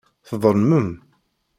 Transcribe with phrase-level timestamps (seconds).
[0.29, 0.89] Tḍelmem.